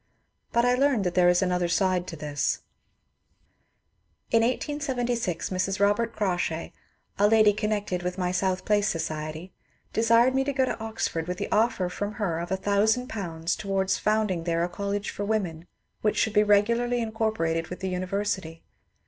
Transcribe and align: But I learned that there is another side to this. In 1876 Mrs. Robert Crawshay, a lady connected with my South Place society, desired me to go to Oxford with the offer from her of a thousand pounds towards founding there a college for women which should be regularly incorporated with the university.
But 0.51 0.65
I 0.65 0.73
learned 0.73 1.03
that 1.03 1.13
there 1.13 1.29
is 1.29 1.43
another 1.43 1.67
side 1.67 2.07
to 2.07 2.15
this. 2.15 2.61
In 4.31 4.41
1876 4.41 5.51
Mrs. 5.51 5.79
Robert 5.79 6.11
Crawshay, 6.15 6.71
a 7.19 7.27
lady 7.27 7.53
connected 7.53 8.01
with 8.01 8.17
my 8.17 8.31
South 8.31 8.65
Place 8.65 8.87
society, 8.87 9.53
desired 9.93 10.33
me 10.33 10.43
to 10.43 10.53
go 10.53 10.65
to 10.65 10.75
Oxford 10.79 11.27
with 11.27 11.37
the 11.37 11.51
offer 11.51 11.87
from 11.87 12.13
her 12.13 12.39
of 12.39 12.51
a 12.51 12.57
thousand 12.57 13.09
pounds 13.09 13.55
towards 13.55 13.99
founding 13.99 14.45
there 14.45 14.63
a 14.63 14.69
college 14.69 15.11
for 15.11 15.23
women 15.23 15.67
which 16.01 16.17
should 16.17 16.33
be 16.33 16.41
regularly 16.41 16.99
incorporated 16.99 17.67
with 17.67 17.81
the 17.81 17.89
university. 17.89 18.63